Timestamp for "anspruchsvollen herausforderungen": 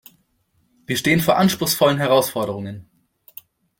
1.37-2.89